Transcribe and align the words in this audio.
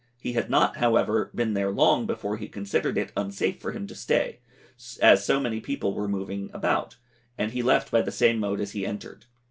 He 0.19 0.33
had 0.33 0.49
not, 0.49 0.77
however, 0.77 1.29
been 1.35 1.53
there 1.53 1.69
long 1.69 2.07
before 2.07 2.37
he 2.37 2.47
considered 2.47 2.97
it 2.97 3.11
unsafe 3.15 3.61
for 3.61 3.71
him 3.71 3.85
to 3.85 3.93
stay, 3.93 4.39
as 4.99 5.23
so 5.23 5.39
many 5.39 5.59
people 5.59 5.93
were 5.93 6.07
moving 6.07 6.49
about, 6.53 6.95
and 7.37 7.51
he 7.51 7.61
left 7.61 7.91
by 7.91 8.01
the 8.01 8.11
same 8.11 8.39
mode 8.39 8.59
as 8.59 8.71
he 8.71 8.83
entered. 8.83 9.25